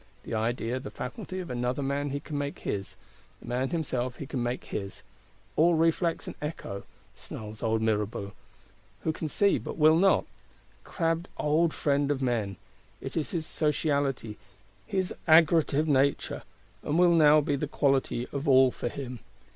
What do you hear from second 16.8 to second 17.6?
and will now be